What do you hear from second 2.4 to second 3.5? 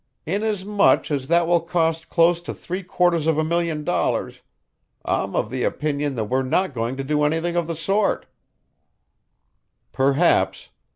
to three quarters of a